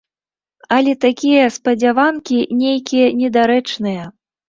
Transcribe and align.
Але 0.77 0.95
такія 1.05 1.45
спадзяванкі 1.59 2.43
нейкія 2.65 3.15
недарэчныя. 3.23 4.13